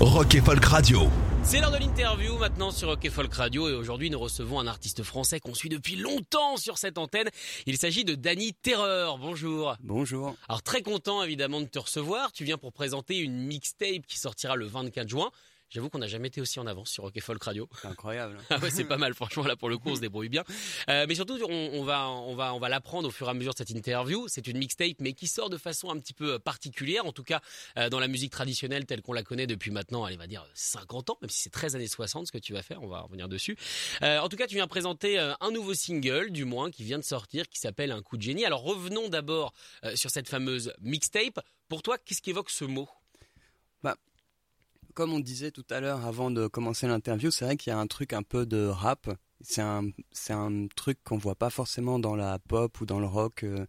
Rock 0.00 0.36
et 0.36 0.40
Folk 0.40 0.64
Radio. 0.64 1.08
C'est 1.42 1.60
l'heure 1.60 1.72
de 1.72 1.78
l'interview 1.78 2.38
maintenant 2.38 2.70
sur 2.70 2.86
Rock 2.86 3.04
et 3.04 3.10
Folk 3.10 3.34
Radio 3.34 3.68
et 3.68 3.72
aujourd'hui 3.72 4.10
nous 4.10 4.18
recevons 4.20 4.60
un 4.60 4.68
artiste 4.68 5.02
français 5.02 5.40
qu'on 5.40 5.54
suit 5.54 5.68
depuis 5.68 5.96
longtemps 5.96 6.56
sur 6.56 6.78
cette 6.78 6.98
antenne. 6.98 7.28
Il 7.66 7.78
s'agit 7.78 8.04
de 8.04 8.14
Danny 8.14 8.54
Terreur. 8.54 9.18
Bonjour. 9.18 9.76
Bonjour. 9.80 10.36
Alors 10.48 10.62
très 10.62 10.82
content 10.82 11.24
évidemment 11.24 11.60
de 11.60 11.66
te 11.66 11.80
recevoir. 11.80 12.30
Tu 12.30 12.44
viens 12.44 12.58
pour 12.58 12.72
présenter 12.72 13.18
une 13.18 13.38
mixtape 13.38 14.06
qui 14.06 14.20
sortira 14.20 14.54
le 14.54 14.66
24 14.66 15.08
juin. 15.08 15.32
J'avoue 15.70 15.90
qu'on 15.90 15.98
n'a 15.98 16.06
jamais 16.06 16.28
été 16.28 16.40
aussi 16.40 16.58
en 16.58 16.66
avance 16.66 16.90
sur 16.90 17.04
Rock 17.04 17.16
et 17.16 17.20
Folk 17.20 17.42
Radio. 17.42 17.68
C'est 17.82 17.88
incroyable. 17.88 18.38
Ah 18.50 18.58
ouais, 18.58 18.70
c'est 18.70 18.84
pas 18.84 18.96
mal, 18.96 19.14
franchement, 19.14 19.44
là 19.44 19.56
pour 19.56 19.68
le 19.68 19.76
coup, 19.76 19.90
on 19.90 19.96
se 19.96 20.00
débrouille 20.00 20.28
bien. 20.30 20.42
Euh, 20.88 21.04
mais 21.06 21.14
surtout, 21.14 21.38
on, 21.48 21.70
on 21.74 21.84
va, 21.84 22.08
on 22.08 22.34
va, 22.34 22.54
on 22.54 22.58
va 22.58 22.68
l'apprendre 22.68 23.08
au 23.08 23.10
fur 23.10 23.26
et 23.26 23.30
à 23.30 23.34
mesure 23.34 23.52
de 23.52 23.58
cette 23.58 23.70
interview. 23.70 24.26
C'est 24.28 24.46
une 24.46 24.58
mixtape, 24.58 24.96
mais 25.00 25.12
qui 25.12 25.28
sort 25.28 25.50
de 25.50 25.58
façon 25.58 25.90
un 25.90 25.98
petit 25.98 26.14
peu 26.14 26.38
particulière, 26.38 27.04
en 27.06 27.12
tout 27.12 27.24
cas 27.24 27.40
euh, 27.76 27.88
dans 27.90 28.00
la 28.00 28.08
musique 28.08 28.32
traditionnelle 28.32 28.86
telle 28.86 29.02
qu'on 29.02 29.12
la 29.12 29.22
connaît 29.22 29.46
depuis 29.46 29.70
maintenant, 29.70 30.04
allez, 30.04 30.16
on 30.16 30.18
va 30.18 30.26
dire 30.26 30.46
50 30.54 31.10
ans, 31.10 31.18
même 31.20 31.30
si 31.30 31.42
c'est 31.42 31.50
13 31.50 31.76
années 31.76 31.86
60 31.86 32.26
ce 32.26 32.32
que 32.32 32.38
tu 32.38 32.52
vas 32.54 32.62
faire, 32.62 32.82
on 32.82 32.88
va 32.88 33.00
revenir 33.00 33.28
dessus. 33.28 33.56
Euh, 34.02 34.18
en 34.20 34.28
tout 34.28 34.36
cas, 34.36 34.46
tu 34.46 34.54
viens 34.54 34.66
présenter 34.66 35.18
euh, 35.18 35.34
un 35.40 35.50
nouveau 35.50 35.74
single, 35.74 36.30
du 36.30 36.44
moins, 36.44 36.70
qui 36.70 36.82
vient 36.84 36.98
de 36.98 37.04
sortir, 37.04 37.48
qui 37.48 37.58
s'appelle 37.58 37.92
Un 37.92 38.02
coup 38.02 38.16
de 38.16 38.22
génie. 38.22 38.44
Alors 38.44 38.62
revenons 38.62 39.08
d'abord 39.08 39.52
euh, 39.84 39.94
sur 39.96 40.10
cette 40.10 40.28
fameuse 40.28 40.72
mixtape. 40.80 41.40
Pour 41.68 41.82
toi, 41.82 41.98
qu'est-ce 41.98 42.22
qui 42.22 42.30
évoque 42.30 42.50
ce 42.50 42.64
mot? 42.64 42.88
Comme 44.98 45.12
on 45.12 45.20
disait 45.20 45.52
tout 45.52 45.64
à 45.70 45.78
l'heure 45.78 46.04
avant 46.06 46.28
de 46.28 46.48
commencer 46.48 46.88
l'interview, 46.88 47.30
c'est 47.30 47.44
vrai 47.44 47.56
qu'il 47.56 47.70
y 47.70 47.72
a 47.72 47.78
un 47.78 47.86
truc 47.86 48.12
un 48.12 48.24
peu 48.24 48.46
de 48.46 48.66
rap. 48.66 49.08
C'est 49.40 49.60
un, 49.60 49.84
un 50.30 50.66
truc 50.74 50.98
qu'on 51.04 51.16
voit 51.18 51.36
pas 51.36 51.50
forcément 51.50 52.00
dans 52.00 52.16
la 52.16 52.40
pop 52.40 52.80
ou 52.80 52.84
dans 52.84 52.98
le 52.98 53.06
rock. 53.06 53.44
euh, 53.44 53.64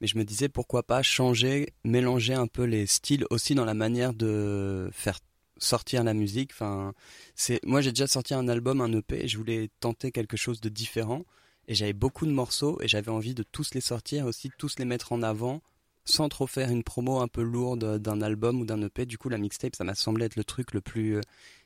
mais 0.00 0.06
je 0.06 0.16
me 0.16 0.24
disais 0.24 0.48
pourquoi 0.48 0.82
pas 0.82 1.02
changer, 1.02 1.74
mélanger 1.84 2.32
un 2.32 2.46
peu 2.46 2.64
les 2.64 2.86
styles 2.86 3.26
aussi 3.28 3.54
dans 3.54 3.66
la 3.66 3.74
manière 3.74 4.14
de 4.14 4.88
faire 4.90 5.18
sortir 5.58 6.02
la 6.02 6.14
musique. 6.14 6.52
Enfin, 6.54 6.94
c'est 7.34 7.60
moi 7.66 7.82
j'ai 7.82 7.90
déjà 7.92 8.06
sorti 8.06 8.32
un 8.32 8.48
album, 8.48 8.80
un 8.80 8.90
EP, 8.90 9.24
et 9.24 9.28
je 9.28 9.36
voulais 9.36 9.68
tenter 9.80 10.12
quelque 10.12 10.38
chose 10.38 10.62
de 10.62 10.70
différent. 10.70 11.26
Et 11.68 11.74
j'avais 11.74 11.92
beaucoup 11.92 12.24
de 12.24 12.32
morceaux 12.32 12.80
et 12.80 12.88
j'avais 12.88 13.10
envie 13.10 13.34
de 13.34 13.42
tous 13.42 13.74
les 13.74 13.82
sortir 13.82 14.24
aussi, 14.24 14.50
tous 14.56 14.78
les 14.78 14.86
mettre 14.86 15.12
en 15.12 15.22
avant 15.22 15.60
sans 16.04 16.28
trop 16.28 16.46
faire 16.46 16.70
une 16.70 16.82
promo 16.82 17.20
un 17.20 17.28
peu 17.28 17.42
lourde 17.42 17.98
d'un 17.98 18.22
album 18.22 18.60
ou 18.60 18.64
d'un 18.64 18.80
EP. 18.82 19.06
Du 19.06 19.18
coup, 19.18 19.28
la 19.28 19.38
mixtape, 19.38 19.76
ça 19.76 19.84
m'a 19.84 19.94
semblé 19.94 20.26
être 20.26 20.36
le 20.36 20.44
truc 20.44 20.72
le 20.72 20.80
plus 20.80 21.16
euh, 21.16 21.20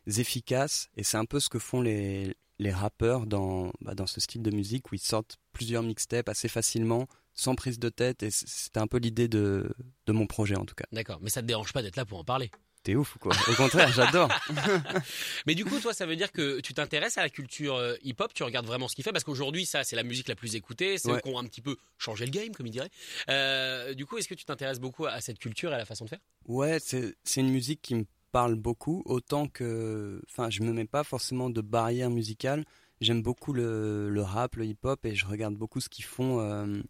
efficace. 0.06 0.88
Et 0.96 1.04
c'est 1.04 1.16
un 1.16 1.24
peu 1.24 1.40
ce 1.40 1.48
que 1.48 1.58
font 1.58 1.80
les, 1.80 2.36
les 2.58 2.72
rappeurs 2.72 3.26
dans, 3.26 3.72
bah, 3.80 3.94
dans 3.94 4.06
ce 4.06 4.20
style 4.20 4.42
de 4.42 4.50
musique 4.50 4.90
où 4.92 4.94
ils 4.94 5.00
sortent 5.00 5.38
plusieurs 5.52 5.82
mixtapes 5.82 6.28
assez 6.28 6.48
facilement, 6.48 7.06
sans 7.34 7.54
prise 7.54 7.78
de 7.78 7.88
tête. 7.88 8.22
Et 8.22 8.30
c'était 8.30 8.80
un 8.80 8.86
peu 8.86 8.98
l'idée 8.98 9.28
de, 9.28 9.74
de 10.06 10.12
mon 10.12 10.26
projet 10.26 10.56
en 10.56 10.64
tout 10.64 10.74
cas. 10.74 10.84
D'accord, 10.92 11.18
mais 11.22 11.30
ça 11.30 11.40
te 11.40 11.46
dérange 11.46 11.72
pas 11.72 11.82
d'être 11.82 11.96
là 11.96 12.04
pour 12.04 12.18
en 12.18 12.24
parler? 12.24 12.50
T'es 12.84 12.94
ouf 12.94 13.16
ou 13.16 13.18
quoi 13.18 13.32
Au 13.50 13.54
contraire, 13.54 13.90
j'adore. 13.92 14.28
Mais 15.46 15.54
du 15.54 15.64
coup, 15.64 15.80
toi, 15.80 15.92
ça 15.94 16.04
veut 16.06 16.16
dire 16.16 16.30
que 16.32 16.60
tu 16.60 16.74
t'intéresses 16.74 17.18
à 17.18 17.22
la 17.22 17.30
culture 17.30 17.76
euh, 17.76 17.94
hip-hop, 18.02 18.32
tu 18.34 18.42
regardes 18.42 18.66
vraiment 18.66 18.88
ce 18.88 18.94
qu'il 18.94 19.02
fait, 19.04 19.10
parce 19.12 19.24
qu'aujourd'hui, 19.24 19.64
ça, 19.66 19.84
c'est 19.84 19.96
la 19.96 20.02
musique 20.02 20.28
la 20.28 20.34
plus 20.36 20.54
écoutée, 20.54 20.98
c'est 20.98 21.10
Ouais. 21.10 21.20
qui 21.22 21.28
ont 21.30 21.38
un 21.38 21.44
petit 21.44 21.60
peu 21.62 21.76
changé 21.98 22.24
le 22.26 22.30
game, 22.30 22.52
comme 22.54 22.66
ils 22.66 22.70
diraient. 22.72 22.90
Euh, 23.30 23.94
du 23.94 24.04
coup, 24.06 24.18
est-ce 24.18 24.28
que 24.28 24.34
tu 24.34 24.44
t'intéresses 24.44 24.80
beaucoup 24.80 25.06
à 25.06 25.20
cette 25.20 25.38
culture 25.38 25.70
et 25.72 25.74
à 25.74 25.78
la 25.78 25.84
façon 25.86 26.04
de 26.04 26.10
faire? 26.10 26.18
Ouais, 26.46 26.78
c'est 26.80 27.14
une 27.40 27.50
musique 27.50 27.80
qui 27.82 27.94
me 27.94 28.04
parle 28.32 28.54
beaucoup, 28.54 29.02
autant 29.06 29.46
que. 29.48 30.20
Enfin, 30.30 30.50
je 30.50 30.60
me 30.62 30.72
mets 30.72 30.84
pas 30.86 31.04
forcément 31.04 31.48
de 31.50 31.60
barrière 31.62 32.10
musicale. 32.10 32.64
J'aime 33.00 33.22
beaucoup 33.22 33.52
le, 33.54 34.10
le 34.10 34.22
rap, 34.22 34.56
le 34.56 34.66
hip-hop, 34.66 35.04
et 35.06 35.14
je 35.14 35.24
regarde 35.26 35.54
beaucoup 35.54 35.80
ce 35.80 35.88
qu'ils 35.88 36.04
font. 36.04 36.40
euh, 36.40 36.82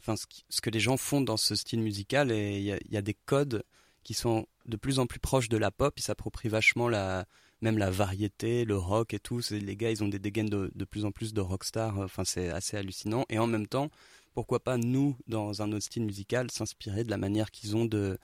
Enfin, 0.00 0.14
ce, 0.16 0.60
que 0.60 0.70
les 0.70 0.80
gens 0.80 0.96
font 0.96 1.20
dans 1.20 1.36
ce 1.36 1.54
style 1.54 1.80
musical, 1.80 2.32
et 2.32 2.56
il 2.58 2.64
y 2.64 2.72
a, 2.72 2.78
il 2.86 2.92
y 2.92 2.96
a 2.96 3.02
des 3.02 3.14
codes 3.14 3.62
qui 4.04 4.14
sont 4.14 4.46
de 4.66 4.76
plus 4.76 4.98
en 4.98 5.06
plus 5.06 5.18
proches 5.20 5.48
de 5.48 5.56
la 5.56 5.70
pop. 5.70 5.94
Ils 5.98 6.02
s'approprient 6.02 6.48
vachement 6.48 6.88
la, 6.88 7.26
même 7.60 7.78
la 7.78 7.90
variété, 7.90 8.64
le 8.64 8.76
rock 8.76 9.14
et 9.14 9.18
tout. 9.18 9.40
Les 9.50 9.76
gars, 9.76 9.90
ils 9.90 10.02
ont 10.02 10.08
des 10.08 10.18
dégaines 10.18 10.48
de, 10.48 10.70
de 10.74 10.84
plus 10.84 11.04
en 11.04 11.12
plus 11.12 11.32
de 11.34 11.40
rockstar. 11.40 11.98
Enfin, 11.98 12.24
c'est 12.24 12.48
assez 12.50 12.76
hallucinant. 12.76 13.24
Et 13.28 13.38
en 13.38 13.46
même 13.46 13.66
temps, 13.66 13.90
pourquoi 14.34 14.60
pas 14.62 14.76
nous, 14.76 15.16
dans 15.26 15.62
un 15.62 15.72
autre 15.72 15.84
style 15.84 16.04
musical, 16.04 16.50
s'inspirer 16.50 17.04
de 17.04 17.10
la 17.10 17.18
manière 17.18 17.50
qu'ils 17.50 17.76
ont 17.76 17.84
de 17.84 18.18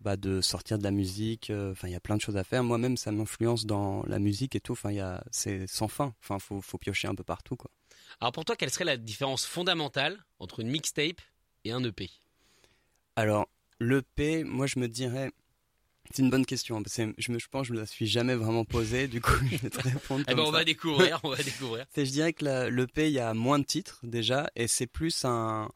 bah, 0.00 0.16
de 0.16 0.40
sortir 0.42 0.76
de 0.78 0.82
la 0.82 0.90
musique. 0.90 1.48
euh, 1.50 1.72
Enfin, 1.72 1.88
il 1.88 1.92
y 1.92 1.96
a 1.96 2.00
plein 2.00 2.16
de 2.16 2.20
choses 2.20 2.36
à 2.36 2.44
faire. 2.44 2.62
Moi-même, 2.62 2.96
ça 2.98 3.10
m'influence 3.10 3.64
dans 3.64 4.02
la 4.06 4.18
musique 4.18 4.54
et 4.54 4.60
tout. 4.60 4.72
Enfin, 4.72 4.90
il 4.90 4.96
y 4.96 5.00
a, 5.00 5.24
c'est 5.30 5.66
sans 5.66 5.88
fin. 5.88 6.14
Enfin, 6.22 6.38
faut, 6.38 6.60
faut 6.60 6.76
piocher 6.76 7.08
un 7.08 7.14
peu 7.14 7.24
partout, 7.24 7.56
quoi. 7.56 7.70
Alors 8.20 8.32
pour 8.32 8.44
toi, 8.44 8.54
quelle 8.54 8.70
serait 8.70 8.84
la 8.84 8.96
différence 8.98 9.46
fondamentale 9.46 10.22
entre 10.38 10.60
une 10.60 10.68
mixtape 10.68 11.20
et 11.64 11.72
un 11.72 11.82
EP 11.82 12.10
Alors, 13.16 13.48
l'EP, 13.84 14.44
moi, 14.44 14.66
je 14.66 14.78
me 14.78 14.88
dirais. 14.88 15.30
C'est 16.12 16.22
une 16.22 16.30
bonne 16.30 16.44
question. 16.44 16.82
parce 16.82 16.94
que 16.96 17.14
je, 17.16 17.32
me, 17.32 17.38
je 17.38 17.46
pense 17.48 17.62
que 17.62 17.68
je 17.68 17.72
me 17.72 17.78
la 17.80 17.86
suis 17.86 18.06
jamais 18.06 18.34
vraiment 18.34 18.64
posée. 18.64 19.08
Du 19.08 19.20
coup, 19.22 19.32
je 19.50 19.56
vais 19.56 19.70
te 19.70 19.80
répondre. 19.80 20.24
Eh 20.28 20.34
ben, 20.34 20.42
on 20.42 20.46
ça. 20.46 20.50
va 20.52 20.64
découvrir, 20.64 21.18
on 21.24 21.30
va 21.30 21.42
découvrir. 21.42 21.86
Je 21.96 22.02
dirais 22.02 22.32
que 22.34 22.68
l'EP, 22.68 23.06
il 23.08 23.12
y 23.14 23.18
a 23.20 23.32
moins 23.34 23.58
de 23.58 23.64
titres 23.64 24.00
déjà, 24.04 24.50
et 24.56 24.68
c'est 24.68 24.86
plus 24.86 25.24
un. 25.24 25.70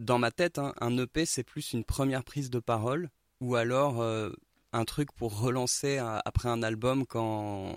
Dans 0.00 0.18
ma 0.18 0.32
tête, 0.32 0.58
hein, 0.58 0.74
un 0.80 0.98
EP, 0.98 1.24
c'est 1.24 1.44
plus 1.44 1.72
une 1.72 1.84
première 1.84 2.24
prise 2.24 2.50
de 2.50 2.58
parole, 2.58 3.10
ou 3.40 3.54
alors 3.54 4.02
euh, 4.02 4.30
un 4.72 4.84
truc 4.84 5.12
pour 5.12 5.38
relancer 5.38 5.98
un- 5.98 6.20
après 6.24 6.48
un 6.48 6.64
album 6.64 7.06
quand 7.06 7.76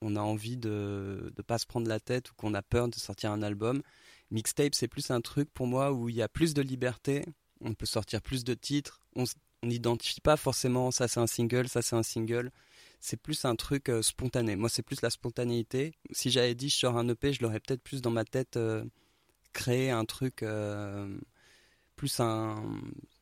on 0.00 0.16
a 0.16 0.20
envie 0.20 0.56
de 0.56 1.32
ne 1.38 1.42
pas 1.42 1.58
se 1.58 1.66
prendre 1.66 1.86
la 1.88 2.00
tête 2.00 2.32
ou 2.32 2.34
qu'on 2.34 2.54
a 2.54 2.62
peur 2.62 2.88
de 2.88 2.96
sortir 2.96 3.30
un 3.30 3.42
album. 3.42 3.80
Mixtape, 4.32 4.74
c'est 4.74 4.88
plus 4.88 5.12
un 5.12 5.20
truc 5.20 5.48
pour 5.54 5.68
moi 5.68 5.92
où 5.92 6.08
il 6.08 6.16
y 6.16 6.22
a 6.22 6.28
plus 6.28 6.52
de 6.52 6.62
liberté, 6.62 7.24
on 7.62 7.74
peut 7.74 7.86
sortir 7.86 8.22
plus 8.22 8.44
de 8.44 8.54
titres, 8.54 9.00
on 9.16 9.24
n'identifie 9.62 10.20
pas 10.20 10.36
forcément 10.36 10.90
ça 10.90 11.08
c'est 11.08 11.20
un 11.20 11.26
single, 11.26 11.68
ça 11.68 11.82
c'est 11.82 11.96
un 11.96 12.02
single 12.02 12.50
c'est 13.02 13.16
plus 13.16 13.44
un 13.44 13.56
truc 13.56 13.88
euh, 13.88 14.00
spontané. 14.00 14.54
Moi, 14.54 14.68
c'est 14.68 14.82
plus 14.82 15.02
la 15.02 15.10
spontanéité. 15.10 15.92
Si 16.12 16.30
j'avais 16.30 16.54
dit 16.54 16.68
je 16.70 16.76
sors 16.76 16.96
un 16.96 17.08
EP, 17.08 17.32
je 17.32 17.42
l'aurais 17.42 17.58
peut-être 17.58 17.82
plus 17.82 18.00
dans 18.00 18.12
ma 18.12 18.24
tête 18.24 18.56
euh, 18.56 18.84
créé 19.52 19.90
un 19.90 20.04
truc 20.04 20.42
euh, 20.44 21.18
plus 21.96 22.20
un 22.20 22.62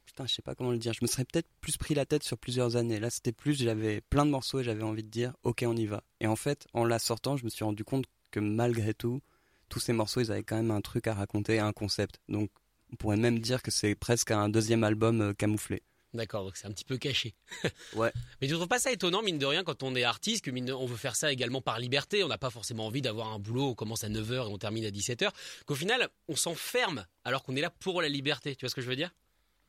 putain, 0.04 0.26
je 0.26 0.34
sais 0.34 0.42
pas 0.42 0.54
comment 0.54 0.70
le 0.70 0.78
dire. 0.78 0.92
Je 0.92 1.00
me 1.00 1.06
serais 1.06 1.24
peut-être 1.24 1.48
plus 1.62 1.78
pris 1.78 1.94
la 1.94 2.04
tête 2.04 2.22
sur 2.22 2.36
plusieurs 2.36 2.76
années. 2.76 3.00
Là, 3.00 3.08
c'était 3.08 3.32
plus 3.32 3.54
j'avais 3.54 4.02
plein 4.02 4.26
de 4.26 4.30
morceaux 4.30 4.60
et 4.60 4.64
j'avais 4.64 4.82
envie 4.82 5.02
de 5.02 5.08
dire 5.08 5.32
OK, 5.44 5.64
on 5.66 5.74
y 5.74 5.86
va. 5.86 6.04
Et 6.20 6.26
en 6.26 6.36
fait, 6.36 6.68
en 6.74 6.84
la 6.84 6.98
sortant, 6.98 7.38
je 7.38 7.44
me 7.44 7.50
suis 7.50 7.64
rendu 7.64 7.82
compte 7.82 8.04
que 8.30 8.38
malgré 8.38 8.92
tout, 8.92 9.22
tous 9.70 9.80
ces 9.80 9.94
morceaux, 9.94 10.20
ils 10.20 10.30
avaient 10.30 10.42
quand 10.42 10.56
même 10.56 10.70
un 10.70 10.82
truc 10.82 11.06
à 11.06 11.14
raconter, 11.14 11.58
un 11.58 11.72
concept. 11.72 12.20
Donc, 12.28 12.50
on 12.92 12.96
pourrait 12.96 13.16
même 13.16 13.38
dire 13.38 13.62
que 13.62 13.70
c'est 13.70 13.94
presque 13.94 14.30
un 14.30 14.48
deuxième 14.48 14.84
album 14.84 15.20
euh, 15.20 15.32
camouflé. 15.34 15.82
D'accord, 16.12 16.44
donc 16.44 16.56
c'est 16.56 16.66
un 16.66 16.72
petit 16.72 16.84
peu 16.84 16.98
caché. 16.98 17.34
Ouais. 17.94 18.12
Mais 18.40 18.48
tu 18.48 18.54
trouves 18.54 18.66
pas 18.68 18.78
ça 18.80 18.90
étonnant, 18.92 19.22
mine 19.22 19.38
de 19.38 19.46
rien, 19.46 19.62
quand 19.64 19.82
on 19.84 19.94
est 19.94 20.02
artiste, 20.02 20.44
que 20.44 20.50
mine 20.50 20.64
de- 20.64 20.72
on 20.72 20.86
veut 20.86 20.96
faire 20.96 21.14
ça 21.16 21.32
également 21.32 21.60
par 21.62 21.78
liberté, 21.78 22.24
on 22.24 22.28
n'a 22.28 22.38
pas 22.38 22.50
forcément 22.50 22.86
envie 22.86 23.00
d'avoir 23.02 23.32
un 23.32 23.38
boulot, 23.38 23.68
on 23.68 23.74
commence 23.74 24.02
à 24.04 24.08
9h 24.08 24.32
et 24.34 24.38
on 24.52 24.58
termine 24.58 24.84
à 24.84 24.90
17h, 24.90 25.30
qu'au 25.66 25.74
final, 25.76 26.08
on 26.28 26.34
s'enferme 26.36 27.04
alors 27.24 27.42
qu'on 27.44 27.54
est 27.56 27.60
là 27.60 27.70
pour 27.70 28.02
la 28.02 28.08
liberté, 28.08 28.56
tu 28.56 28.64
vois 28.64 28.70
ce 28.70 28.74
que 28.74 28.80
je 28.80 28.88
veux 28.88 28.96
dire? 28.96 29.14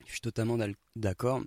Je 0.07 0.11
suis 0.13 0.21
totalement 0.21 0.57
d'accord. 0.95 1.41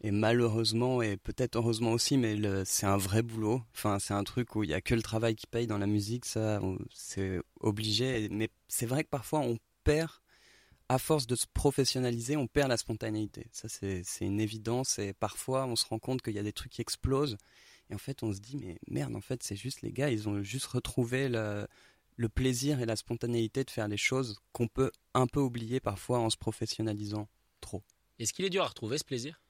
Et 0.00 0.12
malheureusement, 0.12 1.02
et 1.02 1.16
peut-être 1.16 1.56
heureusement 1.56 1.92
aussi, 1.92 2.16
mais 2.16 2.36
le- 2.36 2.62
c'est 2.64 2.86
un 2.86 2.96
vrai 2.96 3.22
boulot. 3.22 3.62
Enfin, 3.74 3.98
c'est 3.98 4.14
un 4.14 4.22
truc 4.24 4.54
où 4.54 4.62
il 4.62 4.68
n'y 4.68 4.74
a 4.74 4.80
que 4.80 4.94
le 4.94 5.02
travail 5.02 5.34
qui 5.34 5.46
paye 5.46 5.66
dans 5.66 5.78
la 5.78 5.86
musique, 5.86 6.24
ça, 6.24 6.60
on- 6.62 6.78
c'est 6.94 7.40
obligé. 7.60 8.28
Mais 8.30 8.48
c'est 8.68 8.86
vrai 8.86 9.02
que 9.04 9.08
parfois, 9.08 9.40
on 9.40 9.58
perd, 9.84 10.10
à 10.88 10.98
force 10.98 11.26
de 11.26 11.36
se 11.36 11.46
professionnaliser, 11.52 12.36
on 12.36 12.46
perd 12.46 12.68
la 12.68 12.76
spontanéité. 12.76 13.46
Ça, 13.52 13.68
c'est 13.68 14.04
une 14.20 14.40
évidence. 14.40 14.98
Et 14.98 15.12
parfois, 15.12 15.66
on 15.66 15.76
se 15.76 15.86
rend 15.86 15.98
compte 15.98 16.22
qu'il 16.22 16.34
y 16.34 16.38
a 16.38 16.42
des 16.42 16.52
trucs 16.52 16.72
qui 16.72 16.80
explosent. 16.80 17.36
Et 17.90 17.94
en 17.94 17.98
fait, 17.98 18.22
on 18.22 18.32
se 18.32 18.40
dit, 18.40 18.56
mais 18.56 18.78
merde, 18.88 19.14
en 19.16 19.20
fait, 19.20 19.42
c'est 19.42 19.56
juste 19.56 19.82
les 19.82 19.92
gars, 19.92 20.10
ils 20.10 20.28
ont 20.28 20.42
juste 20.42 20.66
retrouvé 20.66 21.28
le, 21.28 21.66
le 22.16 22.28
plaisir 22.28 22.80
et 22.80 22.86
la 22.86 22.96
spontanéité 22.96 23.64
de 23.64 23.70
faire 23.70 23.88
les 23.88 23.96
choses 23.96 24.40
qu'on 24.52 24.68
peut 24.68 24.90
un 25.14 25.26
peu 25.26 25.40
oublier 25.40 25.80
parfois 25.80 26.18
en 26.18 26.30
se 26.30 26.36
professionnalisant 26.36 27.28
trop. 27.60 27.82
Est-ce 28.18 28.32
qu'il 28.32 28.44
est 28.44 28.50
dur 28.50 28.64
à 28.64 28.66
retrouver 28.66 28.98
ce 28.98 29.04
plaisir? 29.04 29.40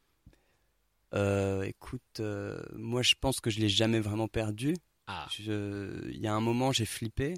Euh, 1.14 1.62
écoute, 1.62 2.20
euh, 2.20 2.62
moi 2.74 3.00
je 3.02 3.14
pense 3.18 3.40
que 3.40 3.48
je 3.48 3.60
l'ai 3.60 3.70
jamais 3.70 4.00
vraiment 4.00 4.28
perdu. 4.28 4.76
Ah, 5.06 5.26
Il 5.38 6.18
y 6.20 6.26
a 6.26 6.34
un 6.34 6.40
moment 6.40 6.70
j'ai 6.70 6.84
flippé. 6.84 7.34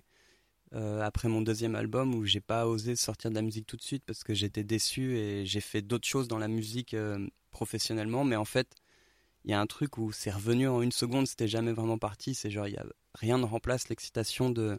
Euh, 0.74 1.00
après 1.02 1.28
mon 1.28 1.42
deuxième 1.42 1.74
album 1.74 2.14
où 2.14 2.24
j'ai 2.24 2.40
pas 2.40 2.66
osé 2.66 2.94
sortir 2.94 3.30
de 3.30 3.34
la 3.34 3.42
musique 3.42 3.66
tout 3.66 3.76
de 3.76 3.82
suite 3.82 4.04
parce 4.06 4.22
que 4.22 4.34
j'étais 4.34 4.62
déçu 4.62 5.16
et 5.16 5.44
j'ai 5.44 5.60
fait 5.60 5.82
d'autres 5.82 6.06
choses 6.06 6.28
dans 6.28 6.38
la 6.38 6.48
musique 6.48 6.94
euh, 6.94 7.26
professionnellement. 7.50 8.24
Mais 8.24 8.36
en 8.36 8.44
fait, 8.44 8.74
il 9.44 9.50
y 9.50 9.54
a 9.54 9.60
un 9.60 9.66
truc 9.66 9.98
où 9.98 10.12
c'est 10.12 10.30
revenu 10.30 10.68
en 10.68 10.82
une 10.82 10.92
seconde, 10.92 11.26
c'était 11.26 11.48
jamais 11.48 11.72
vraiment 11.72 11.98
parti. 11.98 12.34
C'est 12.34 12.50
genre, 12.50 12.68
y 12.68 12.76
a 12.76 12.86
rien 13.14 13.38
ne 13.38 13.44
remplace 13.44 13.88
l'excitation 13.88 14.50
de 14.50 14.78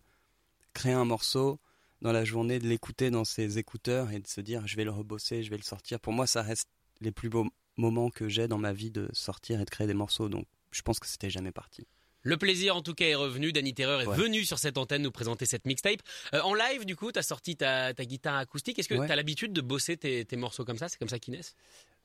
créer 0.74 0.94
un 0.94 1.06
morceau 1.06 1.60
dans 2.02 2.12
la 2.12 2.24
journée, 2.24 2.60
de 2.60 2.68
l'écouter 2.68 3.12
dans 3.12 3.26
ses 3.26 3.58
écouteurs 3.58 4.12
et 4.12 4.20
de 4.20 4.28
se 4.28 4.42
dire, 4.42 4.66
je 4.68 4.76
vais 4.76 4.86
le 4.86 4.92
rebosser, 4.92 5.44
je 5.44 5.50
vais 5.50 5.58
le 5.58 5.64
sortir. 5.64 6.00
Pour 6.00 6.14
moi, 6.14 6.26
ça 6.26 6.42
reste 6.42 6.70
les 7.02 7.12
plus 7.12 7.30
beaux 7.30 7.48
moments 7.78 8.10
que 8.10 8.30
j'ai 8.30 8.48
dans 8.48 8.58
ma 8.58 8.74
vie 8.74 8.92
de 8.92 9.10
sortir 9.14 9.60
et 9.62 9.66
de 9.66 9.70
créer 9.70 9.88
des 9.88 9.94
morceaux. 9.94 10.30
Donc, 10.30 10.46
je 10.72 10.82
pense 10.82 11.00
que 11.00 11.08
c'était 11.08 11.30
jamais 11.30 11.52
parti. 11.52 11.86
Le 12.24 12.38
plaisir 12.38 12.76
en 12.76 12.82
tout 12.82 12.94
cas 12.94 13.06
est 13.06 13.16
revenu. 13.16 13.52
Danny 13.52 13.74
Terreur 13.74 14.02
est 14.02 14.18
venu 14.18 14.46
sur 14.46 14.60
cette 14.60 14.78
antenne 14.78 15.02
nous 15.02 15.12
présenter 15.12 15.46
cette 15.46 15.66
mixtape. 15.66 16.02
Euh, 16.34 16.42
en 16.42 16.54
live, 16.54 16.86
du 16.86 16.96
coup, 16.96 17.12
tu 17.12 17.20
as 17.20 17.24
sorti 17.24 17.56
ta, 17.56 17.94
guitare 17.94 18.36
acoustique. 18.36 18.78
Est-ce 18.80 18.90
que 18.90 18.94
tu 18.94 19.12
as 19.12 19.16
l'habitude 19.16 19.54
de 19.54 19.62
bosser 19.62 19.98
tes, 19.98 20.26
morceaux 20.36 20.66
comme 20.66 20.78
ça? 20.78 20.90
C'est 20.90 20.98
comme 20.98 21.10
ça 21.10 21.20
qu'ils 21.20 21.34
naissent? 21.34 21.56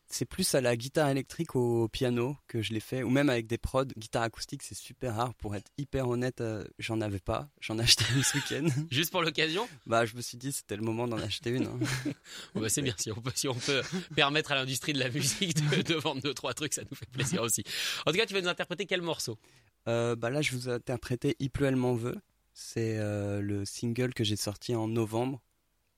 C'est 0.08 0.24
plus 0.24 0.54
à 0.54 0.60
la 0.60 0.76
guitare 0.76 1.08
électrique 1.08 1.56
au 1.56 1.88
piano 1.88 2.36
que 2.46 2.62
je 2.62 2.72
l'ai 2.72 2.80
fait, 2.80 3.02
ou 3.02 3.10
même 3.10 3.28
avec 3.28 3.48
des 3.48 3.58
prods. 3.58 3.86
Guitare 3.96 4.22
acoustique, 4.22 4.62
c'est 4.62 4.76
super 4.76 5.16
rare. 5.16 5.34
Pour 5.34 5.56
être 5.56 5.68
hyper 5.78 6.08
honnête, 6.08 6.40
euh, 6.40 6.64
j'en 6.78 7.00
avais 7.00 7.18
pas. 7.18 7.48
J'en 7.60 7.76
ai 7.80 7.82
acheté 7.82 8.04
une 8.14 8.22
ce 8.22 8.36
week-end. 8.36 8.68
Juste 8.88 9.10
pour 9.10 9.20
l'occasion? 9.20 9.68
Bah, 9.84 10.06
je 10.06 10.14
me 10.14 10.20
suis 10.20 10.38
dit, 10.38 10.52
c'était 10.52 10.76
le 10.76 10.82
moment 10.82 11.08
d'en 11.08 11.18
acheter 11.18 11.50
une. 11.50 11.66
Hein. 11.66 11.78
bah, 12.54 12.68
c'est 12.68 12.82
bien. 12.82 12.94
Si 12.98 13.10
on, 13.10 13.20
peut, 13.20 13.32
si 13.34 13.48
on 13.48 13.54
peut 13.54 13.82
permettre 14.14 14.52
à 14.52 14.54
l'industrie 14.54 14.92
de 14.92 15.00
la 15.00 15.10
musique 15.10 15.56
de, 15.70 15.82
de, 15.82 15.94
vendre 15.94 16.22
deux, 16.22 16.34
trois 16.34 16.54
trucs, 16.54 16.74
ça 16.74 16.82
nous 16.88 16.96
fait 16.96 17.10
plaisir 17.10 17.42
aussi. 17.42 17.64
En 18.06 18.12
tout 18.12 18.16
cas, 18.16 18.26
tu 18.26 18.34
vas 18.34 18.40
nous 18.40 18.48
interpréter 18.48 18.86
quel 18.86 19.02
morceau? 19.02 19.36
Euh, 19.88 20.16
bah 20.16 20.30
là, 20.30 20.42
je 20.42 20.52
vous 20.52 20.68
ai 20.68 20.72
interprété 20.72 21.36
Il 21.38 21.50
pleut, 21.50 21.66
elle 21.66 21.76
m'en 21.76 21.94
veut. 21.94 22.16
C'est 22.52 22.98
euh, 22.98 23.40
le 23.40 23.64
single 23.64 24.14
que 24.14 24.24
j'ai 24.24 24.36
sorti 24.36 24.74
en 24.74 24.88
novembre. 24.88 25.42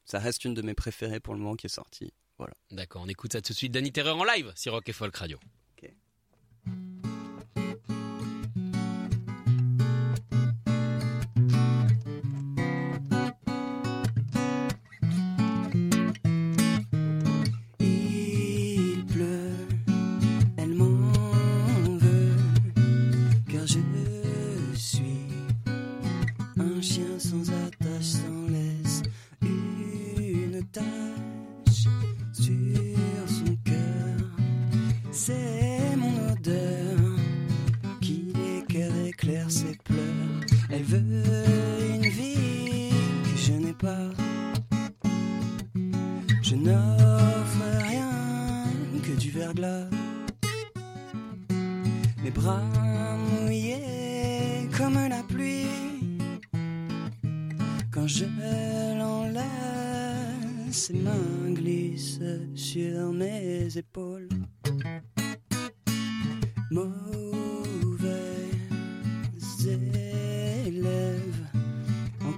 Ça 0.04 0.18
reste 0.18 0.44
une 0.44 0.54
de 0.54 0.62
mes 0.62 0.74
préférées 0.74 1.20
pour 1.20 1.34
le 1.34 1.40
moment 1.40 1.56
qui 1.56 1.66
est 1.66 1.70
sortie. 1.70 2.12
Voilà. 2.38 2.54
D'accord, 2.70 3.02
on 3.02 3.08
écoute 3.08 3.32
ça 3.32 3.42
tout 3.42 3.52
de 3.52 3.58
suite. 3.58 3.72
Danny 3.72 3.92
Terreur 3.92 4.16
en 4.16 4.24
live 4.24 4.52
sur 4.56 4.72
Rock 4.72 4.88
et 4.88 4.92
Folk 4.92 5.14
Radio. 5.16 5.38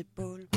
épaules. 0.00 0.48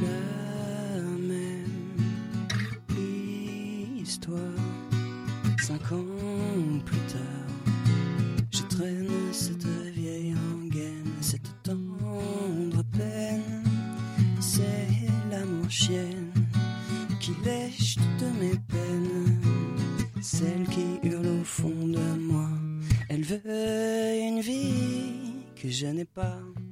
La 0.00 1.00
même 1.18 1.66
histoire, 4.02 4.38
cinq 5.58 5.92
ans. 5.92 6.35
Mes 25.66 25.98
épaules. 25.98 26.65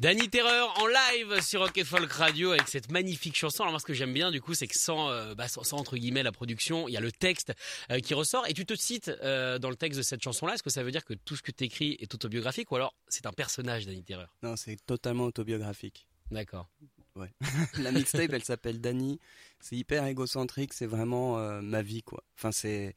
Danny 0.00 0.30
Terreur 0.30 0.72
en 0.80 0.86
live 0.86 1.42
sur 1.42 1.60
Rock 1.60 1.78
Folk 1.84 2.10
Radio 2.12 2.52
avec 2.52 2.68
cette 2.68 2.90
magnifique 2.90 3.36
chanson. 3.36 3.64
Alors 3.64 3.72
moi 3.72 3.80
ce 3.80 3.84
que 3.84 3.92
j'aime 3.92 4.14
bien 4.14 4.30
du 4.30 4.40
coup 4.40 4.54
c'est 4.54 4.66
que 4.66 4.78
sans, 4.78 5.10
euh, 5.10 5.34
bah, 5.34 5.46
sans, 5.46 5.74
entre 5.74 5.98
guillemets 5.98 6.22
la 6.22 6.32
production, 6.32 6.88
il 6.88 6.92
y 6.92 6.96
a 6.96 7.00
le 7.00 7.12
texte 7.12 7.52
euh, 7.90 7.98
qui 7.98 8.14
ressort 8.14 8.46
et 8.48 8.54
tu 8.54 8.64
te 8.64 8.74
cites 8.74 9.08
euh, 9.22 9.58
dans 9.58 9.68
le 9.68 9.76
texte 9.76 9.98
de 9.98 10.02
cette 10.02 10.22
chanson-là. 10.22 10.54
Est-ce 10.54 10.62
que 10.62 10.70
ça 10.70 10.82
veut 10.82 10.90
dire 10.90 11.04
que 11.04 11.12
tout 11.12 11.36
ce 11.36 11.42
que 11.42 11.52
tu 11.52 11.64
écris 11.64 11.98
est 12.00 12.14
autobiographique 12.14 12.72
ou 12.72 12.76
alors 12.76 12.94
c'est 13.08 13.26
un 13.26 13.32
personnage 13.32 13.84
Danny 13.84 14.02
Terreur? 14.02 14.34
Non, 14.42 14.56
c'est 14.56 14.78
totalement 14.86 15.24
autobiographique. 15.24 16.06
D'accord. 16.30 16.70
Ouais. 17.14 17.30
la 17.78 17.92
mixtape 17.92 18.32
elle 18.32 18.44
s'appelle 18.44 18.80
Danny. 18.80 19.20
C'est 19.60 19.76
hyper 19.76 20.06
égocentrique, 20.06 20.72
c'est 20.72 20.86
vraiment 20.86 21.36
ma 21.60 21.82
vie 21.82 22.02
quoi. 22.02 22.24
Enfin 22.38 22.52
c'est 22.52 22.96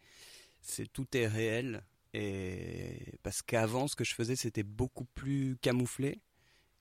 c'est 0.61 0.87
tout 0.87 1.17
est 1.17 1.27
réel 1.27 1.83
et 2.13 3.19
parce 3.23 3.41
qu'avant 3.41 3.89
ce 3.89 3.97
que 3.97 4.05
je 4.05 4.15
faisais 4.15 4.37
c'était 4.37 4.63
beaucoup 4.63 5.03
plus 5.03 5.57
camouflé 5.61 6.21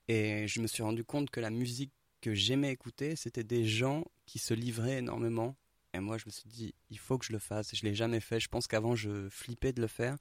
et 0.07 0.47
je 0.47 0.61
me 0.61 0.67
suis 0.67 0.83
rendu 0.83 1.03
compte 1.03 1.29
que 1.29 1.39
la 1.39 1.49
musique 1.49 1.91
que 2.21 2.33
j'aimais 2.33 2.71
écouter, 2.71 3.15
c'était 3.15 3.43
des 3.43 3.65
gens 3.65 4.05
qui 4.25 4.39
se 4.39 4.53
livraient 4.53 4.99
énormément. 4.99 5.55
Et 5.93 5.99
moi, 5.99 6.17
je 6.17 6.23
me 6.25 6.31
suis 6.31 6.49
dit, 6.49 6.73
il 6.89 6.97
faut 6.97 7.17
que 7.17 7.25
je 7.25 7.33
le 7.33 7.39
fasse. 7.39 7.75
Je 7.75 7.83
l'ai 7.83 7.93
jamais 7.93 8.19
fait. 8.19 8.39
Je 8.39 8.47
pense 8.47 8.67
qu'avant, 8.67 8.95
je 8.95 9.29
flippais 9.29 9.73
de 9.73 9.81
le 9.81 9.87
faire. 9.87 10.17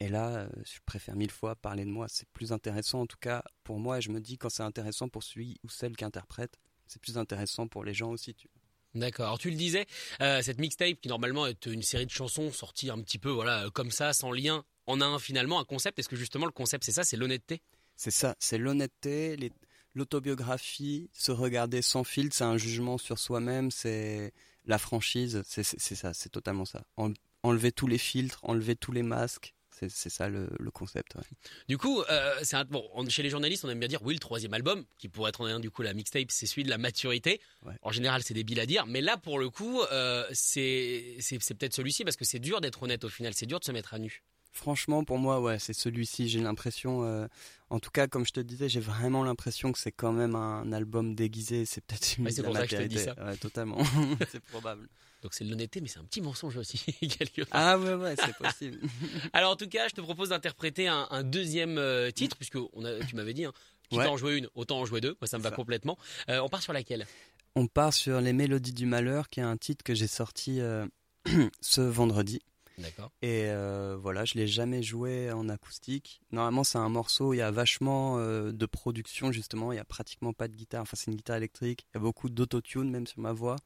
Et 0.00 0.08
là, 0.08 0.28
euh, 0.28 0.48
je 0.64 0.78
préfère 0.84 1.14
mille 1.14 1.30
fois 1.30 1.54
parler 1.54 1.84
de 1.84 1.90
moi. 1.90 2.06
C'est 2.08 2.28
plus 2.30 2.52
intéressant, 2.52 3.02
en 3.02 3.06
tout 3.06 3.18
cas, 3.20 3.44
pour 3.64 3.78
moi. 3.78 3.98
Et 3.98 4.00
je 4.00 4.10
me 4.10 4.20
dis, 4.20 4.38
quand 4.38 4.48
c'est 4.48 4.62
intéressant 4.62 5.08
pour 5.08 5.22
celui 5.22 5.58
ou 5.62 5.68
celle 5.68 5.96
qui 5.96 6.04
interprète, 6.04 6.58
c'est 6.86 7.00
plus 7.00 7.18
intéressant 7.18 7.68
pour 7.68 7.84
les 7.84 7.94
gens 7.94 8.10
aussi. 8.10 8.34
Tu 8.34 8.48
D'accord. 8.94 9.26
Alors 9.26 9.38
tu 9.38 9.50
le 9.50 9.56
disais, 9.56 9.86
euh, 10.22 10.40
cette 10.40 10.58
mixtape 10.58 11.00
qui 11.02 11.08
normalement 11.08 11.46
est 11.46 11.66
une 11.66 11.82
série 11.82 12.06
de 12.06 12.10
chansons 12.10 12.50
sorties 12.50 12.88
un 12.88 12.98
petit 13.02 13.18
peu 13.18 13.28
voilà 13.28 13.68
comme 13.74 13.90
ça, 13.90 14.14
sans 14.14 14.32
lien, 14.32 14.64
en 14.86 15.02
a 15.02 15.04
un 15.04 15.18
finalement 15.18 15.60
un 15.60 15.64
concept. 15.64 15.98
Est-ce 15.98 16.08
que 16.08 16.16
justement 16.16 16.46
le 16.46 16.52
concept 16.52 16.84
c'est 16.84 16.92
ça, 16.92 17.04
c'est 17.04 17.18
l'honnêteté? 17.18 17.60
C'est 17.96 18.10
ça, 18.10 18.36
c'est 18.38 18.58
l'honnêteté, 18.58 19.36
L'autobiographie, 19.94 21.08
se 21.14 21.32
regarder 21.32 21.80
sans 21.80 22.04
filtre, 22.04 22.36
c'est 22.36 22.44
un 22.44 22.58
jugement 22.58 22.98
sur 22.98 23.18
soi-même, 23.18 23.70
c'est 23.70 24.34
la 24.66 24.76
franchise, 24.76 25.42
c'est 25.46 25.64
ça, 25.64 26.12
c'est 26.12 26.28
totalement 26.28 26.66
ça. 26.66 26.84
enlever 27.42 27.72
tous 27.72 27.86
les 27.86 27.96
filtres, 27.96 28.40
enlever 28.42 28.76
tous 28.76 28.92
les 28.92 29.02
masques, 29.02 29.54
c'est 29.70 30.10
ça 30.10 30.28
le, 30.28 30.48
concept. 30.70 31.14
Du 31.68 31.78
coup, 31.78 32.02
euh, 32.02 32.34
c'est 32.42 32.62
bon, 32.68 32.88
chez 33.08 33.22
les 33.22 33.30
journalistes, 33.30 33.64
on 33.64 33.70
aime 33.70 33.78
bien 33.78 33.88
dire 33.88 34.02
oui, 34.02 34.14
le 34.14 34.20
troisième 34.20 34.54
album, 34.54 34.84
qui 34.98 35.08
pourrait 35.08 35.30
être 35.30 35.40
en 35.40 35.46
un 35.46 35.60
du 35.60 35.70
coup 35.70 35.82
la 35.82 35.94
mixtape, 35.94 36.30
c'est 36.30 36.46
celui 36.46 36.64
de 36.64 36.70
la 36.70 36.78
maturité. 36.78 37.40
En 37.82 37.90
général, 37.90 38.22
c'est 38.22 38.34
débile 38.34 38.60
à 38.60 38.66
dire, 38.66 38.86
mais 38.86 39.00
là, 39.00 39.16
pour 39.16 39.38
le 39.38 39.50
coup, 39.50 39.80
euh, 39.92 40.24
c'est 40.32 41.16
peut-être 41.58 41.74
celui-ci 41.74 42.04
parce 42.04 42.16
que 42.16 42.24
c'est 42.24 42.38
dur 42.38 42.60
d'être 42.60 42.82
honnête 42.82 43.04
au 43.04 43.08
final, 43.08 43.34
c'est 43.34 43.46
dur 43.46 43.60
de 43.60 43.64
se 43.64 43.72
mettre 43.72 43.94
à 43.94 43.98
nu. 43.98 44.22
Franchement, 44.56 45.04
pour 45.04 45.18
moi, 45.18 45.38
ouais, 45.38 45.58
c'est 45.58 45.74
celui-ci. 45.74 46.28
J'ai 46.28 46.40
l'impression, 46.40 47.04
euh, 47.04 47.26
en 47.68 47.78
tout 47.78 47.90
cas, 47.90 48.06
comme 48.08 48.24
je 48.24 48.32
te 48.32 48.40
disais, 48.40 48.70
j'ai 48.70 48.80
vraiment 48.80 49.22
l'impression 49.22 49.70
que 49.70 49.78
c'est 49.78 49.92
quand 49.92 50.12
même 50.12 50.34
un 50.34 50.72
album 50.72 51.14
déguisé. 51.14 51.66
C'est 51.66 51.84
peut-être 51.84 52.16
une 52.16 52.30
C'est 52.30 52.42
pour 52.42 52.56
ça 52.56 52.66
que 52.66 52.74
je 52.74 52.82
te 52.82 52.88
dis 52.88 52.98
ça. 52.98 53.14
totalement, 53.38 53.76
c'est 54.30 54.40
probable. 54.40 54.88
Donc 55.22 55.34
c'est 55.34 55.44
de 55.44 55.50
l'honnêteté, 55.50 55.82
mais 55.82 55.88
c'est 55.88 55.98
un 55.98 56.04
petit 56.04 56.22
mensonge 56.22 56.56
aussi 56.56 56.82
Ah 57.50 57.78
ouais, 57.78 57.94
ouais, 57.94 58.14
c'est 58.16 58.34
possible. 58.36 58.78
Alors 59.34 59.52
en 59.52 59.56
tout 59.56 59.68
cas, 59.68 59.88
je 59.88 59.94
te 59.94 60.00
propose 60.00 60.30
d'interpréter 60.30 60.88
un, 60.88 61.22
deuxième 61.22 61.76
euh, 61.76 62.10
titre, 62.10 62.36
puisque 62.36 62.56
on 62.72 62.84
a, 62.84 63.04
tu 63.04 63.14
m'avais 63.14 63.34
dit, 63.34 63.44
hein, 63.44 63.52
quitte 63.90 64.00
en 64.00 64.16
jouer 64.16 64.38
une, 64.38 64.48
autant 64.54 64.80
en 64.80 64.86
jouer 64.86 65.02
deux. 65.02 65.16
Moi, 65.20 65.28
ça 65.28 65.36
me 65.36 65.42
va 65.42 65.50
complètement. 65.50 65.98
Euh, 66.30 66.40
on 66.40 66.48
part 66.48 66.62
sur 66.62 66.72
laquelle? 66.72 67.06
On 67.54 67.66
part 67.66 67.92
sur 67.92 68.22
Les 68.22 68.32
Mélodies 68.32 68.72
du 68.72 68.86
Malheur, 68.86 69.28
qui 69.28 69.40
est 69.40 69.44
un 69.44 69.58
titre 69.58 69.84
que 69.84 69.94
j'ai 69.94 70.06
sorti 70.06 70.60
ce 71.60 71.80
vendredi. 71.82 72.40
D'accord. 72.78 73.10
Et 73.22 73.44
euh, 73.46 73.96
voilà, 73.98 74.24
je 74.24 74.34
l'ai 74.34 74.46
jamais 74.46 74.82
joué 74.82 75.32
en 75.32 75.48
acoustique. 75.48 76.20
Normalement, 76.30 76.64
c'est 76.64 76.78
un 76.78 76.88
morceau, 76.88 77.32
il 77.32 77.38
y 77.38 77.42
a 77.42 77.50
vachement 77.50 78.18
euh, 78.18 78.52
de 78.52 78.66
production 78.66 79.32
justement, 79.32 79.72
il 79.72 79.76
y 79.76 79.80
a 79.80 79.84
pratiquement 79.84 80.32
pas 80.32 80.48
de 80.48 80.54
guitare. 80.54 80.82
Enfin, 80.82 80.96
c'est 80.96 81.10
une 81.10 81.16
guitare 81.16 81.36
électrique. 81.36 81.86
Il 81.94 81.96
y 81.96 81.98
a 81.98 82.00
beaucoup 82.00 82.28
d'autotune 82.28 82.90
même 82.90 83.06
sur 83.06 83.20
ma 83.20 83.32
voix. 83.32 83.56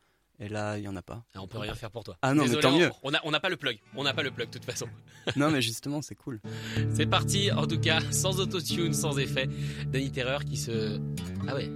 Et 0.42 0.48
là, 0.48 0.78
il 0.78 0.84
y 0.84 0.88
en 0.88 0.96
a 0.96 1.02
pas. 1.02 1.22
Ah, 1.34 1.42
on 1.42 1.46
peut 1.46 1.58
rien 1.58 1.74
faire 1.74 1.90
pour 1.90 2.02
toi. 2.02 2.16
Ah 2.22 2.32
non, 2.32 2.46
mais 2.48 2.56
tant 2.60 2.76
mieux. 2.76 2.90
On 3.02 3.10
n'a 3.10 3.20
on 3.24 3.34
a 3.34 3.40
pas 3.40 3.50
le 3.50 3.58
plug. 3.58 3.78
On 3.94 4.02
n'a 4.04 4.14
pas 4.14 4.22
le 4.22 4.30
plug 4.30 4.48
de 4.48 4.52
toute 4.52 4.64
façon. 4.64 4.86
non, 5.36 5.50
mais 5.50 5.60
justement, 5.60 6.00
c'est 6.00 6.14
cool. 6.14 6.40
c'est 6.94 7.04
parti. 7.04 7.52
En 7.52 7.66
tout 7.66 7.78
cas, 7.78 8.00
sans 8.10 8.40
autotune, 8.40 8.94
sans 8.94 9.18
effet. 9.18 9.50
Danny 9.86 10.10
Terreur 10.10 10.46
qui 10.46 10.56
se. 10.56 10.98
Ah 11.46 11.54
ouais. 11.54 11.70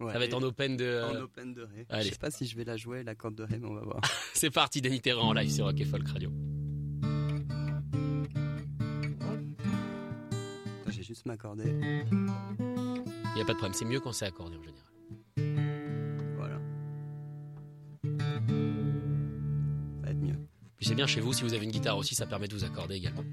ça 0.00 0.18
va 0.18 0.24
être 0.24 0.34
en 0.34 0.42
open 0.42 0.76
de. 0.76 1.00
En 1.04 1.22
open 1.22 1.54
de 1.54 1.62
ré. 1.62 1.86
Je 2.02 2.08
sais 2.08 2.16
pas 2.16 2.32
si 2.32 2.46
je 2.46 2.56
vais 2.56 2.64
la 2.64 2.76
jouer 2.76 3.04
la 3.04 3.14
corde 3.14 3.36
de 3.36 3.44
ré, 3.44 3.58
mais 3.60 3.68
on 3.68 3.74
va 3.74 3.82
voir. 3.82 4.00
c'est 4.34 4.50
parti, 4.50 4.80
Danny 4.80 5.00
Terreur 5.00 5.24
en 5.24 5.32
live 5.32 5.50
sur 5.50 5.66
Rock 5.66 5.80
et 5.80 5.84
Folk 5.84 6.08
Radio. 6.08 6.32
Juste 11.06 11.26
m'accorder. 11.26 11.64
Il 12.10 13.38
y 13.38 13.40
a 13.40 13.44
pas 13.44 13.52
de 13.52 13.58
problème. 13.58 13.74
C'est 13.74 13.84
mieux 13.84 14.00
quand 14.00 14.12
c'est 14.12 14.26
accordé 14.26 14.56
en 14.56 14.62
général. 14.62 14.82
Puis 20.76 20.86
c'est 20.86 20.94
bien 20.94 21.06
chez 21.06 21.20
vous, 21.20 21.32
si 21.32 21.42
vous 21.42 21.54
avez 21.54 21.64
une 21.64 21.70
guitare 21.70 21.96
aussi, 21.96 22.14
ça 22.14 22.26
permet 22.26 22.48
de 22.48 22.54
vous 22.54 22.64
accorder 22.64 22.96
également. 22.96 23.24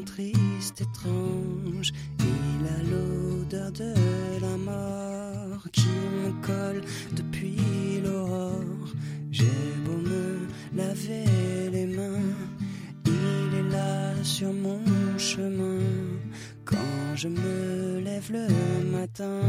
Triste, 0.00 0.80
étrange. 0.80 1.92
Il 2.20 2.66
a 2.66 2.82
l'odeur 2.90 3.70
de 3.72 3.92
la 4.40 4.56
mort 4.56 5.68
qui 5.72 5.88
me 5.88 6.30
colle 6.46 6.80
depuis 7.12 8.00
l'aurore. 8.02 8.88
J'ai 9.30 9.44
beau 9.84 9.96
me 9.96 10.46
laver 10.74 11.70
les 11.70 11.86
mains, 11.86 12.34
il 13.06 13.58
est 13.58 13.70
là 13.70 14.14
sur 14.22 14.52
mon 14.52 14.80
chemin. 15.18 15.80
Quand 16.64 17.14
je 17.16 17.28
me 17.28 18.00
lève 18.00 18.30
le 18.32 18.48
matin, 18.90 19.40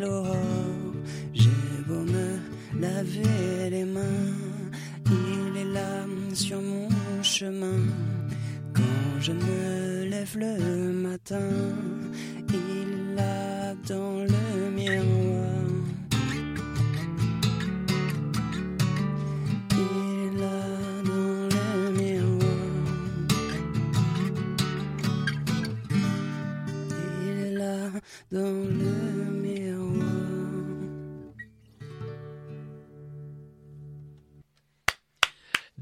l'aurore. 0.00 0.94
J'ai 1.32 1.50
beau 1.86 2.00
me 2.00 2.38
laver 2.80 3.70
les 3.70 3.84
mains, 3.84 4.32
il 5.06 5.56
est 5.56 5.72
là 5.72 6.06
sur 6.32 6.60
mon 6.60 6.88
chemin. 7.22 7.86
Quand 8.74 9.20
je 9.20 9.32
me 9.32 10.04
lève 10.04 10.36
le 10.36 10.92
matin, 10.92 11.50
il 12.48 12.54
est 12.54 13.16
là 13.16 13.74
dans 13.88 14.20
le 14.22 14.70
miroir. 14.70 15.53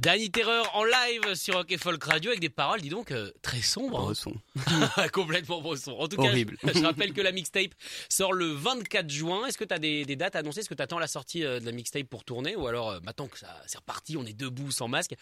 Danny 0.02 0.32
Terreur 0.32 0.68
en 0.74 0.82
live 0.82 1.36
sur 1.36 1.54
Rock 1.54 1.76
Folk 1.78 2.02
Radio 2.02 2.30
avec 2.30 2.40
des 2.40 2.48
paroles, 2.48 2.80
dis 2.80 2.88
donc, 2.88 3.12
euh, 3.12 3.30
très 3.40 3.62
sombres. 3.62 4.02
Bresson. 4.02 4.34
Complètement 5.12 5.60
bresson. 5.60 5.92
En 5.92 6.08
tout 6.08 6.20
cas, 6.20 6.34
Je, 6.34 6.82
rappelle 6.82 7.12
que 7.12 7.20
la 7.20 7.30
mixtape 7.30 7.70
sort 8.08 8.32
le 8.32 8.46
24 8.46 9.08
juin. 9.08 9.46
Est-ce 9.46 9.56
que 9.56 9.62
tu 9.62 9.72
as 9.72 9.78
des, 9.78 10.04
dates 10.16 10.34
annoncées 10.34 10.58
Est-ce 10.58 10.68
que 10.68 10.74
tu 10.74 10.82
attends 10.82 10.98
la 10.98 11.06
sortie 11.06 11.44
euh, 11.44 11.60
de 11.60 11.66
la 11.66 11.70
mixtape 11.70 12.08
pour 12.08 12.24
tourner? 12.24 12.56
Ou 12.56 12.66
alors, 12.66 12.90
euh, 12.90 13.00
maintenant 13.04 13.28
que 13.28 13.38
ça 13.38 13.62
c'est 13.68 13.78
reparti, 13.78 14.16
on 14.16 14.26
est 14.26 14.36
debout, 14.36 14.72
sans 14.72 14.88
masque, 14.88 15.14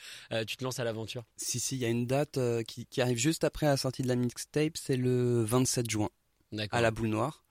tu 0.46 0.56
te 0.56 0.64
lances 0.64 0.78
à 0.78 0.84
l'aventure? 0.84 1.24
Si, 1.36 1.60
si, 1.60 1.76
il 1.76 1.82
y 1.82 1.84
a 1.84 1.88
une 1.88 2.06
date 2.06 2.38
qui, 2.66 2.86
arrive 3.02 3.18
juste 3.18 3.44
après 3.44 3.66
la 3.66 3.76
sortie 3.76 4.00
de 4.00 4.08
la 4.08 4.16
mixtape, 4.16 4.78
c'est 4.78 4.96
le 4.96 5.44
27 5.44 5.90
juin. 5.90 6.08
À 6.70 6.80
la 6.80 6.90
boule 6.90 7.08
noire. 7.08 7.44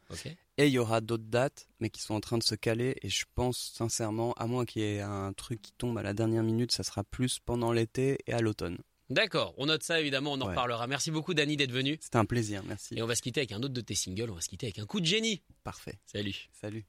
Et 0.59 0.67
il 0.67 0.73
y 0.73 0.77
aura 0.77 0.99
d'autres 0.99 1.23
dates, 1.23 1.69
mais 1.79 1.89
qui 1.89 2.01
sont 2.01 2.15
en 2.15 2.19
train 2.19 2.37
de 2.37 2.43
se 2.43 2.53
caler. 2.53 2.97
Et 3.01 3.07
je 3.07 3.23
pense 3.33 3.71
sincèrement, 3.73 4.33
à 4.33 4.45
moins 4.45 4.65
qu'il 4.65 4.81
y 4.81 4.85
ait 4.85 4.99
un 4.99 5.31
truc 5.31 5.61
qui 5.61 5.71
tombe 5.71 5.97
à 5.97 6.03
la 6.03 6.13
dernière 6.13 6.43
minute, 6.43 6.73
ça 6.73 6.83
sera 6.83 7.05
plus 7.05 7.39
pendant 7.39 7.71
l'été 7.71 8.17
et 8.27 8.33
à 8.33 8.41
l'automne. 8.41 8.77
D'accord, 9.09 9.53
on 9.57 9.67
note 9.67 9.83
ça 9.83 10.01
évidemment, 10.01 10.33
on 10.33 10.41
en 10.41 10.47
reparlera. 10.47 10.85
Merci 10.85 11.11
beaucoup 11.11 11.33
Dani 11.33 11.55
d'être 11.55 11.71
venu. 11.71 11.97
C'était 12.01 12.17
un 12.17 12.25
plaisir, 12.25 12.61
merci. 12.67 12.95
Et 12.95 13.01
on 13.01 13.07
va 13.07 13.15
se 13.15 13.21
quitter 13.21 13.39
avec 13.39 13.53
un 13.53 13.63
autre 13.63 13.73
de 13.73 13.79
tes 13.79 13.95
singles, 13.95 14.29
on 14.29 14.35
va 14.35 14.41
se 14.41 14.49
quitter 14.49 14.65
avec 14.65 14.79
un 14.79 14.85
coup 14.85 14.99
de 14.99 15.05
génie. 15.05 15.41
Parfait. 15.63 15.97
Salut. 16.05 16.49
Salut. 16.51 16.85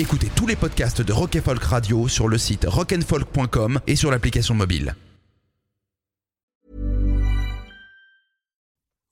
Écoutez 0.00 0.30
tous 0.34 0.46
les 0.46 0.56
podcasts 0.56 1.02
de 1.02 1.12
Rock 1.12 1.38
Folk 1.44 1.62
Radio 1.62 2.08
sur 2.08 2.26
le 2.26 2.38
site 2.38 2.64
rockandfolk.com 2.66 3.80
et 3.86 3.96
sur 3.96 4.10
l'application 4.10 4.54
mobile. 4.54 4.94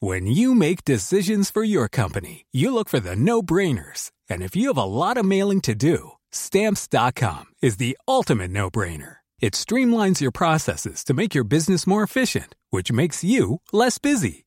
When 0.01 0.27
you 0.27 0.55
make 0.55 0.87
decisions 0.87 1.51
for 1.51 1.63
your 1.63 1.91
company, 1.91 2.47
you 2.55 2.73
look 2.73 2.89
for 2.89 3.01
the 3.01 3.15
no 3.15 3.43
brainers. 3.43 4.13
And 4.31 4.41
if 4.41 4.57
you 4.57 4.69
have 4.69 4.79
a 4.79 4.87
lot 4.87 5.19
of 5.19 5.27
mailing 5.27 5.61
to 5.63 5.75
do, 5.75 6.13
stamps.com 6.31 7.49
is 7.61 7.77
the 7.77 7.99
ultimate 8.09 8.51
no 8.51 8.71
brainer. 8.71 9.17
It 9.43 9.53
streamlines 9.53 10.23
your 10.23 10.33
processes 10.33 11.05
to 11.05 11.13
make 11.13 11.35
your 11.35 11.45
business 11.45 11.87
more 11.87 12.03
efficient, 12.03 12.55
which 12.71 12.91
makes 12.91 13.23
you 13.23 13.61
less 13.75 13.99
busy. 13.99 14.47